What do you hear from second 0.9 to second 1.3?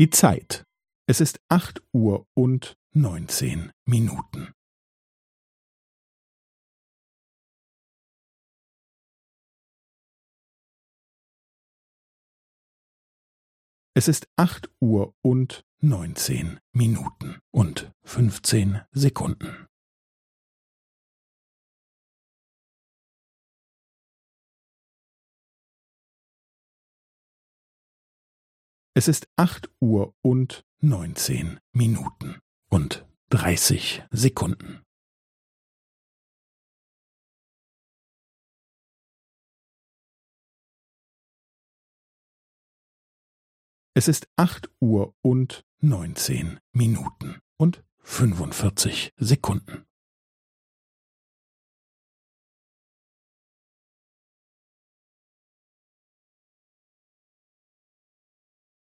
Es